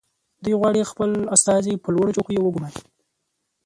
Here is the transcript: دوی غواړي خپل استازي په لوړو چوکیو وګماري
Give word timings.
دوی 0.43 0.55
غواړي 0.59 0.89
خپل 0.91 1.09
استازي 1.35 1.73
په 1.83 1.89
لوړو 1.95 2.15
چوکیو 2.17 2.41
وګماري 2.45 2.79